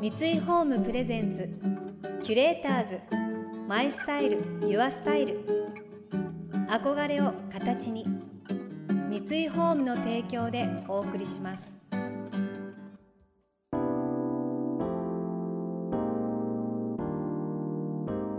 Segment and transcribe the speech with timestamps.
[0.00, 1.46] 三井ホームプレゼンツ
[2.24, 3.00] キュレーターズ
[3.68, 5.44] マイスタイルユアスタイル。
[6.70, 8.06] 憧れを形に
[9.10, 11.70] 三井ホームの提供でお送りします。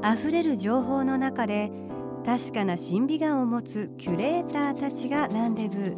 [0.04, 1.72] 溢れる情報の中で
[2.26, 5.96] 確かな審美眼を持つキュレーターたちがランデブー。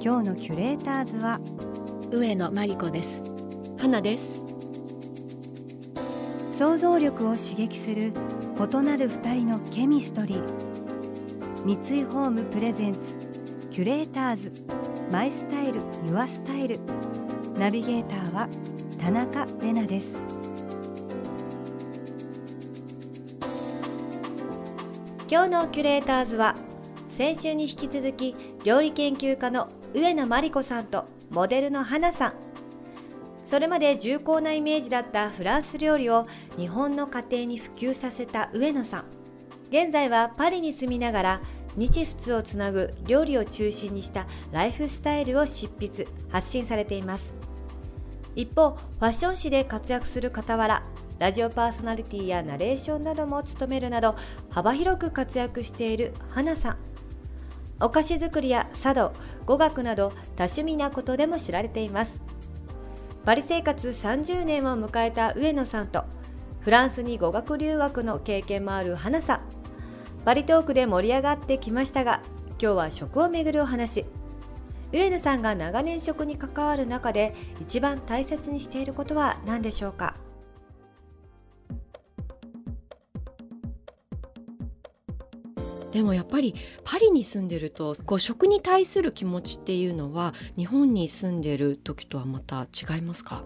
[0.00, 1.40] 今日のキュレーターズは
[2.12, 3.24] 上野真理子です。
[3.76, 4.37] 花です
[6.58, 8.12] 想像力を刺激する
[8.58, 10.42] 異なる二人のケミストリー。
[11.64, 12.98] 三井ホームプレゼンツ
[13.70, 14.52] キュレーターズ。
[15.12, 16.80] マイスタイルユアスタイル。
[17.56, 18.48] ナビゲーターは
[19.00, 20.20] 田中れなです。
[25.30, 26.56] 今日のキュレーターズは
[27.08, 28.34] 先週に引き続き
[28.64, 32.47] 料理研究家の上野真理子さんとモデルの花さん。
[33.48, 36.26] それまで重厚なイメージだったフランス料理を
[36.58, 39.04] 日本の家庭に普及させた上野さん。
[39.70, 41.40] 現在はパリに住みながら
[41.74, 47.34] 日仏をつなぐ料理を中心にしたライフスタイルを執筆発信されています。
[48.36, 50.82] 一方ファッション誌で活躍する傍ら
[51.18, 54.14] ラジオパーソナリティやナレーションなども務めるなど
[54.50, 56.76] 幅広く活躍している花さん。
[57.80, 59.14] お菓子作りや茶道
[59.46, 62.27] 語学など多趣味なことでも知られています。
[63.24, 66.04] パリ生活30年を迎えた上野さんと
[66.60, 69.40] フランスに語学留学の経験もある花さん。
[70.24, 72.20] バリトークで盛り上がってきましたが
[72.60, 74.04] 今日は食をめぐるお話。
[74.92, 80.16] 上野さんが長年食に関わる中で一番大切にしていることは何でしょうか？
[85.98, 86.54] でもやっぱり
[86.84, 93.42] パリに住んでるとこう食に対する気持ちっていうのは日本に住んでる時とはまた違いますか？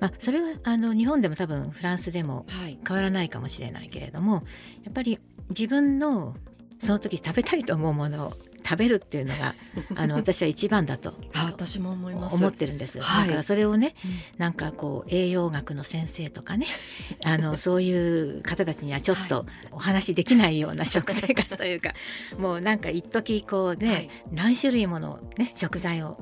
[0.00, 2.46] まあ、それはあの日本でも多分フランスでも
[2.88, 4.44] 変わらないかもしれないけれども、はい、
[4.84, 5.18] やっぱり
[5.50, 6.34] 自分の
[6.78, 8.32] その時食べたいと思うものを
[8.66, 9.54] 食べるっていうのが
[9.94, 12.34] あの私は一番だと私も思います。
[12.34, 16.66] 思ってるんです、はい、だからそれをね、うん、なんかこう栄養学の先生とかね
[17.24, 21.94] あのそういう方たちにはちょっとお話できないような食生活というか
[22.38, 26.18] もうなんか一時こうね、はい、何種類もの、ね、食材を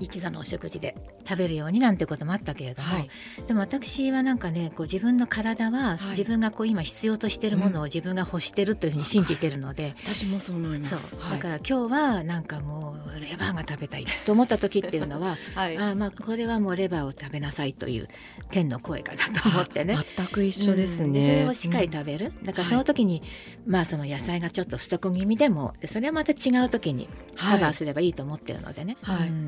[0.00, 0.94] 一度のお食事で
[1.28, 3.10] 食べるようになんてこともあったけれども、はい、
[3.46, 11.18] でも私はなんかねこう自分の体は自分がこう今必要としているものを自分が欲してるというふうに信じてるので、私もそう思います。
[11.30, 18.08] だから今日はなんかもうレバーが食べたいと思った時っていうのは、 はい、あまあこれはもうレバーを食べなさいという
[18.50, 19.98] 天の声かなと思ってね。
[20.16, 23.22] 全く一緒ですね、うん、それをしっかり食べる、だからその時に、
[23.66, 28.96] まあその野菜がちょっと不足気味でもそれはまた違う時にカバーすればいいと思ってるのでね、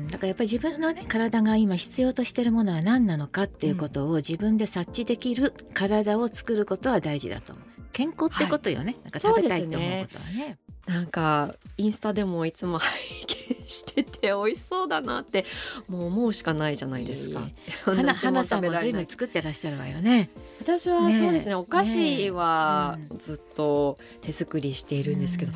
[0.09, 7.65] だからやっぱり自分のね体が今必要としているものは何なのかっていうことを自分で察知できる体を作ることは大事だと思う。
[7.93, 10.57] 健康ってことよね、はい、なんか食べたいと思うことはね。
[10.87, 12.91] なんかインスタでもいつも拝
[13.27, 15.45] 見してて美味しそうだなって
[15.87, 17.47] もう思うしかないじゃないですか。
[17.85, 20.31] 花花さんも随分作ってらっしゃるわよね。
[20.59, 25.51] 私はそうですね、ね、お菓子はずっと手作りしているんですけど、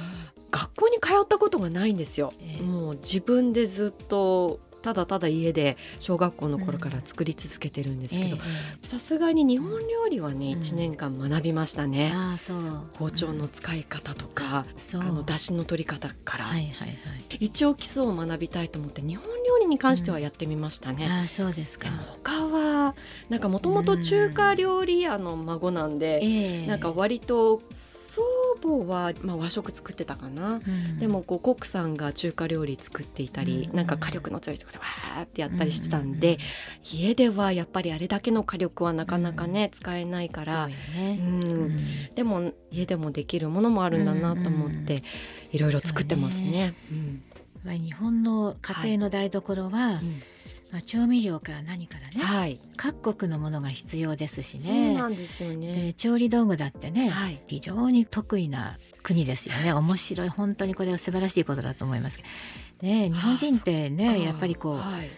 [0.52, 2.32] 学校に通ったことがないんですよ。
[2.40, 8.38] えー、もう自分でずっとただただ家で小学校の頃から作り続けてるんですけど
[8.82, 12.60] さすがに日本料理はね、うん、1年間学びましたね、あそう。
[12.94, 14.64] 包丁の使い方とか、
[14.94, 14.98] う。
[14.98, 16.94] ん、あの出汁の取り方から、はいはいは
[17.32, 21.08] い、一応基礎を学びたいと思って日本料理に関してはやってみましたね。
[21.08, 21.90] うん、あそうですか。
[21.90, 22.94] 他は
[23.30, 27.64] なんかもともと中華料理屋の孫なんで、えー、なんか割と
[28.66, 40.70] 祖母は、まあ、和食作ってたかな、うん、でもこうコックさんが中華料理作っていたり、うん、なんか火力の強い人がわーってやったりしてたんで、うん、家ではやっぱりあれだけの火力はなかなかね、使えないから、
[42.16, 45.04] でも家でもできるものもあるんだなと思って、
[45.52, 46.74] いろいろ作ってますね。
[47.64, 47.78] ね。
[47.80, 50.35] 日本の家庭の台所は、はい
[50.76, 54.64] まあ、調味料から何からね、はい、各国のものが必要ですしね。
[54.64, 55.72] そうなんですよね。
[55.72, 59.72] で調理道具だってね、はい、非常に得意な国ですよね。
[59.72, 60.28] 面白い。
[60.28, 62.20] 本当にこれは素晴らしいことだと思います
[62.82, 65.10] ね日本人ってねやっぱりこう、はい、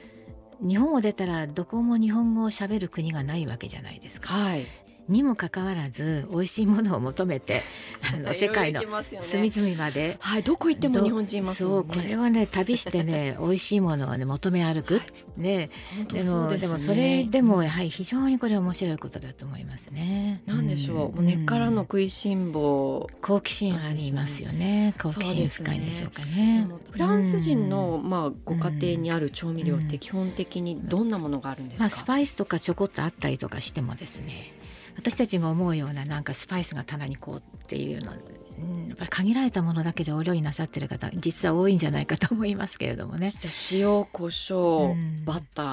[0.68, 4.66] 日本を出たらどこも日本語をしゃべる国がないわけじゃないですか、はい、
[5.10, 7.64] にもかかわらず美味しいものを求めて
[8.14, 8.82] あの世界の
[9.22, 15.02] 隅々まで、はい、どこ行っても日本人います、ね、そうこれはね旅してね 美味しいものをね求め歩く、は
[15.38, 15.70] い、ね。
[16.12, 20.42] でも、ね、でもそれでもやはり非常にこれ面白いことだと思いますね。
[20.46, 23.10] なんでしょう、うん、根っからの食いしん坊。
[23.22, 24.94] 好奇心ありますよね。
[25.02, 26.68] 好奇心深いんでしょうかね。
[26.92, 34.54] フランス人の、まあご家庭にある調味料って基本的にどんなものがあるんですか、まあ、スパイスとかちょこっとあったりとかしてもですね
[34.98, 43.30] 私たちが思うようななんかスパイスが棚にこうっていうのやっぱり限られたものだけでお料理なさってる方実は多いんじゃないかと思いますけれどもね。
[43.30, 45.66] じゃ塩コショウ、うん、バター、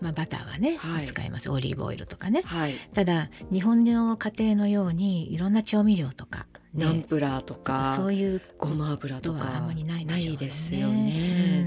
[0.00, 1.50] まあ、バターはね、はい、使います。
[1.50, 11.66] オリーブオイルとかね、はい、ただ日本の家庭のようにいろんな調味料とか、ね、ナンプラーとかそういうごま油とかあんまりないで、ね、ですよね。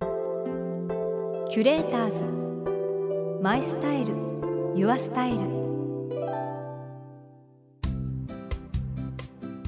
[0.00, 2.42] うんうん、キュレーターズ。
[3.42, 4.31] マイスタイル
[4.74, 5.38] ユアスタイル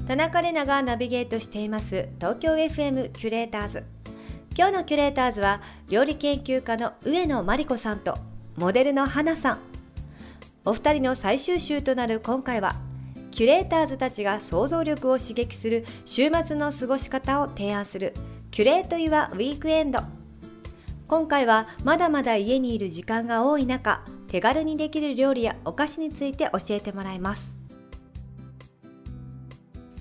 [0.07, 2.09] 田中れながナビゲートしています。
[2.19, 3.85] 東京 FM キュレーターズ。
[4.57, 5.61] 今日のキュレーターズは
[5.91, 8.17] 料理研究家の上野真理子さんと
[8.57, 9.59] モデルの花さん。
[10.65, 12.77] お二人の最終週となる今回は
[13.31, 18.15] キュレーターズたちが想像力を刺激する週末の過ごし方を提案する
[18.51, 20.01] キュレート・ユア・ウィークエンド。
[21.09, 24.03] 今回はまだまだ家にいる時間が多い中
[24.35, 27.63] 手軽にできる料理やお菓子について教えてもらいます。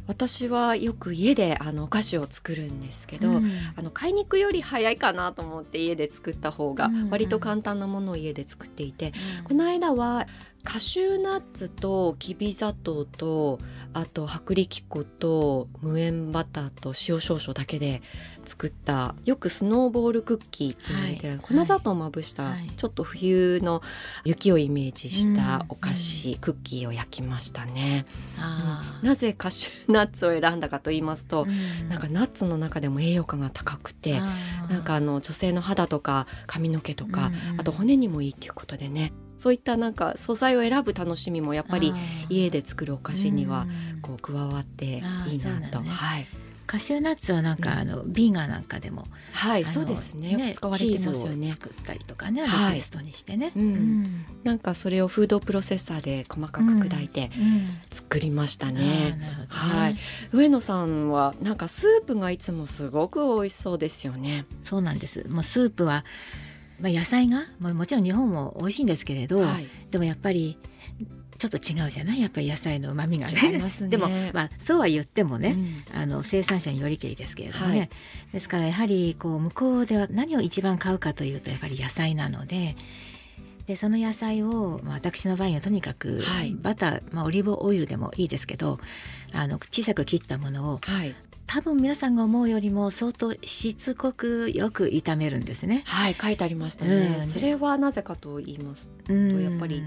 [0.08, 10.26] 私はよく家であのお菓子を作るんですけど、うん、あの買いに行くより早いかなと思って家で作った方が割と簡単なものを家で作っていて、うん、この間は
[10.64, 13.60] カシューナッツときび砂糖と
[13.94, 18.02] あと薄力粉と無塩バターと塩少々だけで
[18.46, 23.82] 作ったよくスノーボールクッキーって言われてる、はい、粉砂糖をまぶした、はい、ちょっと冬の
[24.24, 28.06] 雪をイメージしたお菓子、うん、クッキーを焼きましたね、
[29.02, 34.20] うん、なぜカシューナッツを選んだかと言いますと、うん、なんかナッツの中でも栄養価が高くて
[34.70, 41.94] なんかあの女性の肌とか髪の毛とか、あと骨にもいいっていうことでねそういったなんか素材を選ぶ楽しみもやっぱり
[42.30, 43.68] 家で作るお菓子には
[44.02, 45.82] こう加わっていいなと。
[45.82, 46.28] ね、はい。
[46.66, 49.04] カシューナッツはなんか、あのビーガンなんかでも。
[49.32, 50.36] はいそうですね。
[50.36, 51.52] ね使われてますよね。
[51.52, 57.30] 作ったりとかねリクエストにしてね、はいうん、なんかそれをフードプロセッサーで細かく砕いて
[57.92, 59.20] 作りましたね,、
[59.50, 59.98] はい。
[60.32, 64.46] 上野さんはなんかスープがいつもすごく美味しそうですよね。
[64.64, 65.28] そうなんです。
[65.30, 66.06] もうスープは
[66.80, 70.58] まあ、野菜が、まあ、もちろん日本も美味しいんですけれど、はい、でもやっぱり
[71.38, 72.22] ちょっと違うじゃない？
[72.22, 75.56] やっぱり野菜の旨味がね、ね、でも、まあ、そうは言ってもね、
[75.94, 77.90] うん、あの生産者によりけりですけれどもね、はい、
[78.32, 82.76] ですからやはりこう向こうでは何を一番買うかというとやっぱり野菜なので。
[83.66, 88.78] でその野菜を、まあ、私の場合はとにかく、はい、バター、まあ、オリーブオイルでもいいですけど
[89.32, 95.84] あの小さく切ったものを、はい、多分皆さんが思うよりも相当しつこくよく炒めるんですね。
[95.86, 97.18] はい書いてありましたね。
[97.18, 99.84] うん、それはなぜかと言いますとやっぱり。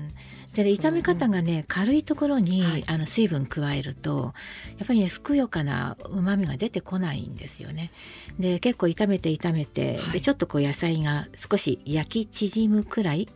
[0.55, 4.32] で、ね、炒め方がね、軽いところに、はい、あの水分加えると
[4.79, 7.91] やっぱりねふくよかな旨味が出てこないんですよね。
[8.38, 13.29] で結構炒めて炒めて、はい、でちょっとこう野菜が少し焼き縮むくらい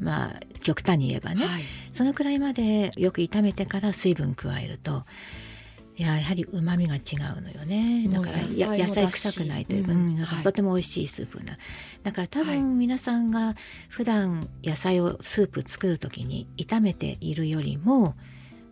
[0.00, 1.62] まあ極端に言えばね、はい、
[1.92, 5.04] そのくらいまでよく炒めてから水分加えると
[6.00, 7.00] いややはりうまみが違
[7.38, 8.08] うのよね。
[8.08, 11.58] だから野菜臭くないというか、うん、かとても美味しいスープな、
[12.02, 13.54] だから多分皆さんが
[13.90, 18.14] 普段野菜をスープ作る時に炒めているよりも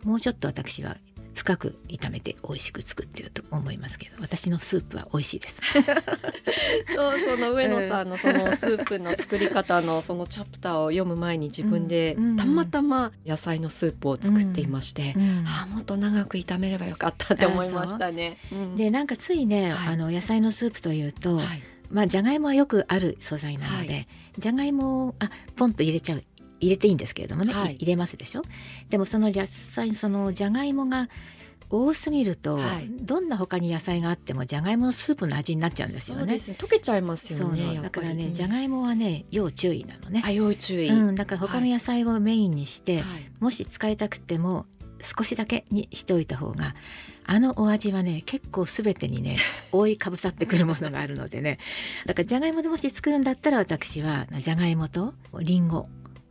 [0.03, 0.97] もうちょっと私は
[1.33, 5.61] 深く炒めて美味しく作ってると思いますけど私のスープは美味しいです。
[6.95, 18.37] そうその上野さんのそのスープの作り方のそのチャプターを読む前に自分でたまたま野菜のスープを作っていまして、うんうん、あもっと長く炒めればよかったって思いましたね。
[18.75, 24.07] でなんかついね、はい、あの野菜のスープというと、はい、まあじゃがいもはよくある素材なので、はい、
[24.37, 26.23] じゃがいもをあポンと入れちゃう
[26.59, 28.41] 入れていいんですけれどもね、はい、入れますでしょ？
[28.89, 31.09] でもその野菜そのじゃがいもが
[31.71, 36.33] 多すぎると、はい、どんな他に野菜があってもじゃがいものスープの味になっちゃうんですよね。
[36.33, 37.79] 溶けちゃいますよね。
[37.81, 40.23] だからね、じゃがいもはね要注意なのね。
[40.33, 41.15] 要注意、うん。
[41.15, 44.65] だから他の野菜をメインにして、はい、もし使いたくても
[45.01, 46.75] 少しだけにしておいた方が
[47.25, 49.37] あのお味はね結構すべてにね
[49.71, 51.59] 覆いかぶさってくるものがあるのでね。
[52.07, 55.87] だからじゃがいもでもし作るんだったら私はじゃがいもとりんご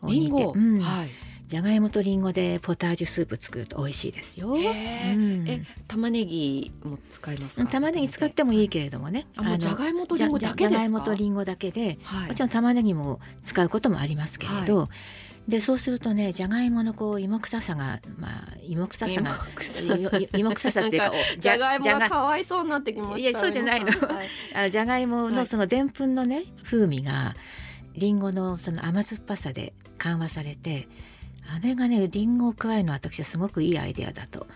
[0.07, 1.09] りんご、うん、はい。
[1.49, 4.55] じゃがいもとりんごでポタージュスープ作ると美味しいですよ。
[4.59, 9.27] えー、玉ねぎも使います玉ねぎ使ってもいいけれどもね。
[9.35, 14.85] あのじゃがいもとりんごだけじゃがいもとりんごだけで、はい、もちろん玉ねぎも使うこともありますけれど、は
[15.49, 19.39] い、でそうするとねじゃがいものこう芋臭さがまあ芋臭さが
[20.37, 20.81] 芋臭さ。
[20.83, 24.29] っていうかじゃがいもがかわいそうになってきましたいやそうじゃないの、はい、
[24.67, 27.35] あじゃがいものそのでんぷんのね風味が
[27.99, 30.89] りんごのその甘酸っぱさで緩和されて
[31.51, 34.47] あれがねりんごを加えるのは私はすごくいいアイデアだと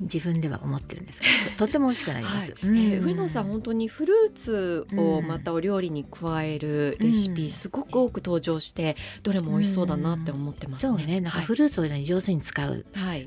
[0.00, 2.68] 自分では思ってるんですけど とても美味しくなります、はい。
[2.68, 11.20] うん、えー、上野さん本当にフルーツをまたお料理に加えるレシピ、すごく多く登場してどれも美味しそうだなって思ってますね、うん、そうね。
[11.22, 12.84] なんかフルーツを、ね、上手に使う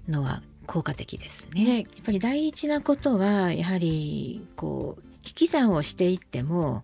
[0.07, 2.19] のは効果的ですね、ね、やっぱり。
[2.19, 6.83] 第一なことはやはりこう引き算をしていっても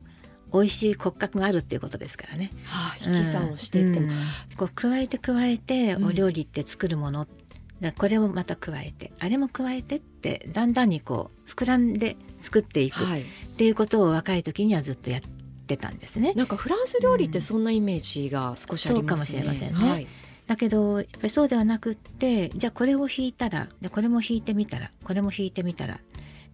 [0.53, 2.51] 美味しい骨格があるっていうことですからね。
[2.65, 4.13] はあ、引き算をしていっても、うん、
[4.57, 7.27] こう加えて加えてお料理って作るもの、
[7.81, 13.07] うん、これをまた加えてあれも加えてってだんだんにこう膨らんで作っていくっ
[13.57, 15.21] ていうことを若い時にはずっとやっ
[15.67, 16.33] てたんですね。
[16.33, 19.03] なんかフランス料理ってそんなイメージが少しありますね。
[19.03, 19.89] そうかもしれませんね。
[19.89, 20.07] はい
[20.51, 26.01] だけどやっぱりそうではなくってじゃあこれを引いたらじゃこれも引いてみたらこれも引いてみたら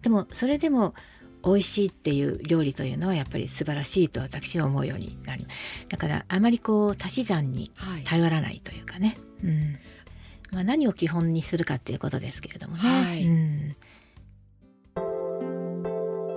[0.02, 0.94] でもそれでも
[1.44, 5.46] 美味しいっていう料理というのはやっぱり素晴らしいと私は思うようになり
[5.88, 7.70] だからあまりこう足し算に
[8.04, 9.78] 頼らないというかね、はい、うん。
[10.50, 12.82] まあ、何を基本にするかっていうことですけれどもね。
[12.82, 13.76] はい、うん、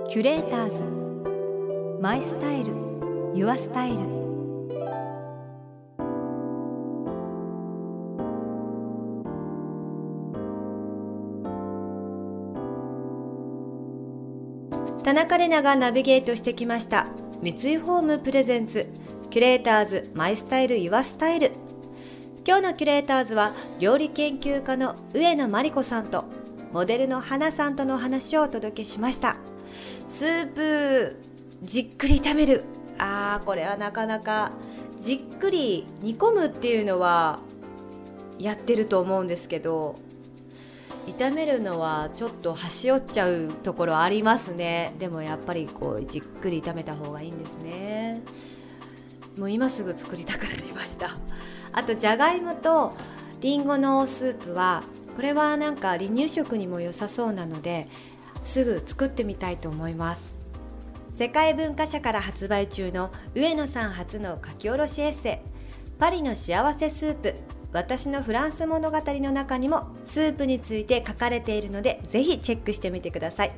[0.08, 1.02] キュレーターズ。
[2.00, 2.72] マイスタイル。
[3.34, 4.31] ユアスタイル
[15.02, 17.08] 田中麗奈がナビゲートしてきました。
[17.42, 18.88] 三井ホームプレゼンツ。
[19.30, 21.50] キュレーターズマイスタイルユアスタイル。
[22.46, 26.26] 今日のキュレーターズは料理研究家の上野万梨子さんと
[26.72, 29.38] モデルの花さんとの話をお届けしました。
[30.06, 31.16] スープ
[31.64, 32.62] じっくり炒める。
[32.98, 34.52] あーこれはなかなか
[35.00, 37.40] じっくり煮込むっていうのは
[38.38, 39.96] やってると思うんですけど
[41.06, 44.94] 炒めるのはちょっと端折っちゃうところありますね。
[44.98, 48.22] でもやっぱりこうじっくり炒めた方がいいんですね。
[49.36, 51.16] もう今すぐ作りたくなりました。
[51.72, 52.92] あとじゃがいもと
[53.40, 54.82] りんごのスープは
[55.16, 57.88] これはなんか離乳食にも良さそうなので
[58.40, 60.34] すぐ作ってみたいと思います。
[61.12, 65.52] 世界文化社から発売中の上野さん初の書き下ろしエッセイ
[65.98, 67.34] パリの幸せスープ。
[67.72, 73.52] 私のフランス物語の中にもスープについて書かれているのでぜひチェックしてみてください。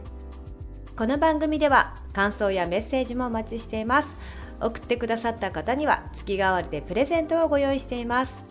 [0.97, 4.17] この番組では感想やメッセージもお待ちしています。
[4.61, 8.45] 送ってくださった方には月替わりでプレゼントをご用意しています。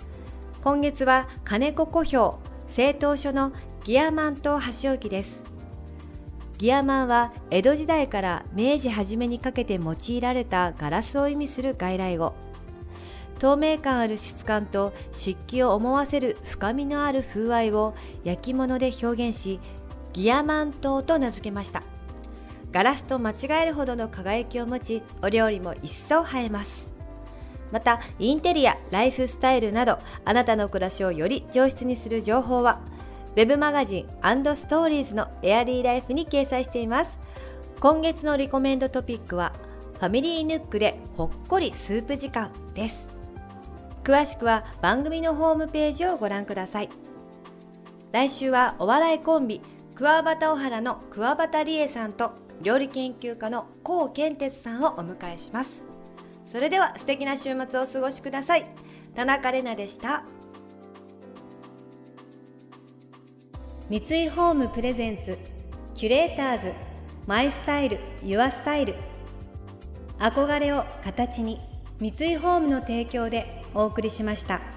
[0.62, 3.54] 今月は金子古表製陶所の
[3.86, 5.42] ギアマンと箸置きです。
[6.58, 12.34] ギアマンは江戸時代から明治初めにかけて用いられたガラスを意味する外来語。
[13.44, 19.60] 透明感ある質感と湿気を思わせる深みのある風合いを焼き物で表現し
[20.14, 21.84] ギアマントと名付けました。
[22.72, 26.90] ガラスと間違えるほどの輝きを持ちお料理も一層映えます。
[27.74, 32.80] またインテリアライフスタイルなどあなたの暮らしをより上質にする情報は
[33.36, 34.08] web マガジン
[34.56, 37.20] ストーリーズのエアリーライフに掲載しています。
[37.82, 39.52] 今月のリコメンドトピックは
[39.96, 43.13] ファミリーヌックでほっこりスープ時間です。
[44.04, 46.90] 詳しくは番組のホームページをご覧ください。
[48.12, 49.62] 来週はお笑いコンビ
[49.96, 55.84] 桑畑小原の桑畑理恵さんと料理研究家の高健哲さんをお迎えします。
[56.44, 58.66] それでは素敵な週末をお過ごしください。
[59.16, 60.24] 田中れなでした。
[63.90, 65.38] 三井ホームプレゼンツ
[65.94, 66.74] キュレーターズ
[67.26, 68.96] マイスタイルユアスタイル。
[70.20, 71.60] 憧れを形に
[72.00, 74.73] 三井ホームの提供でお送りしました。